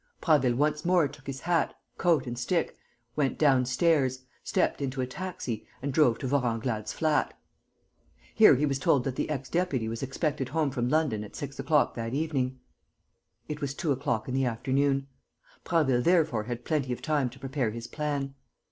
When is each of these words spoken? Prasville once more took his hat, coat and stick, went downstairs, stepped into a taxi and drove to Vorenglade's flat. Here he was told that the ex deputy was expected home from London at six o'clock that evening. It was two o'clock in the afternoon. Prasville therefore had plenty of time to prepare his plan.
Prasville 0.19 0.55
once 0.55 0.83
more 0.83 1.07
took 1.07 1.27
his 1.27 1.41
hat, 1.41 1.75
coat 1.99 2.25
and 2.25 2.35
stick, 2.35 2.75
went 3.15 3.37
downstairs, 3.37 4.23
stepped 4.43 4.81
into 4.81 4.99
a 4.99 5.05
taxi 5.05 5.67
and 5.79 5.93
drove 5.93 6.17
to 6.17 6.27
Vorenglade's 6.27 6.91
flat. 6.91 7.39
Here 8.33 8.55
he 8.55 8.65
was 8.65 8.79
told 8.79 9.03
that 9.03 9.15
the 9.15 9.29
ex 9.29 9.47
deputy 9.47 9.87
was 9.87 10.01
expected 10.01 10.49
home 10.49 10.71
from 10.71 10.89
London 10.89 11.23
at 11.23 11.35
six 11.35 11.59
o'clock 11.59 11.93
that 11.93 12.15
evening. 12.15 12.59
It 13.47 13.61
was 13.61 13.75
two 13.75 13.91
o'clock 13.91 14.27
in 14.27 14.33
the 14.33 14.43
afternoon. 14.45 15.05
Prasville 15.65 16.01
therefore 16.01 16.45
had 16.45 16.65
plenty 16.65 16.91
of 16.91 17.03
time 17.03 17.29
to 17.29 17.37
prepare 17.39 17.69
his 17.69 17.85
plan. 17.85 18.33